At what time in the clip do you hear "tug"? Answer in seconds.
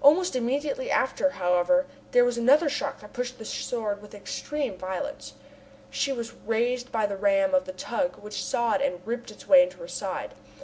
7.74-8.16